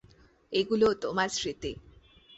ওগুলো 0.53 0.87
তোমার 1.03 1.29
স্মৃতি। 1.29 1.71